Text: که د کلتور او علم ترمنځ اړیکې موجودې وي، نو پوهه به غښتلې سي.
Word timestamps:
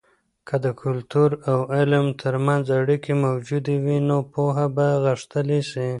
که 0.47 0.55
د 0.65 0.67
کلتور 0.81 1.29
او 1.51 1.59
علم 1.77 2.05
ترمنځ 2.21 2.65
اړیکې 2.79 3.13
موجودې 3.25 3.75
وي، 3.83 3.97
نو 4.09 4.17
پوهه 4.33 4.65
به 4.75 4.87
غښتلې 5.03 5.61
سي. 5.71 5.89